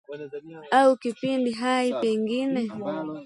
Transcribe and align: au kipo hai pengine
au 0.79 0.95
kipo 1.01 1.27
hai 1.61 1.87
pengine 2.01 2.63